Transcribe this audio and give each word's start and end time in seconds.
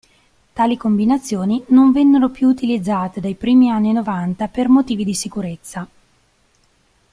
Tali 0.53 0.77
combinazioni 0.77 1.63
non 1.67 1.91
vennero 1.91 2.29
più 2.31 2.47
utilizzate 2.47 3.21
dai 3.21 3.35
primi 3.35 3.69
anni 3.69 3.91
Novanta 3.91 4.47
per 4.47 4.67
motivi 4.67 5.03
di 5.03 5.13
sicurezza. 5.13 5.87